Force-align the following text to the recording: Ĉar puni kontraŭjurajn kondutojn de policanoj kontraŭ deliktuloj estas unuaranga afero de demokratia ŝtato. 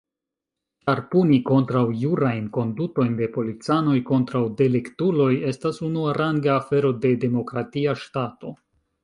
Ĉar 0.85 1.01
puni 1.09 1.35
kontraŭjurajn 1.49 2.47
kondutojn 2.55 3.13
de 3.19 3.27
policanoj 3.35 3.99
kontraŭ 4.09 4.43
deliktuloj 4.63 5.29
estas 5.53 5.79
unuaranga 5.91 6.53
afero 6.57 6.95
de 7.05 7.15
demokratia 7.29 7.97
ŝtato. 8.07 8.57